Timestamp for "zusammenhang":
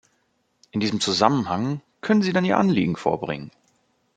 0.99-1.79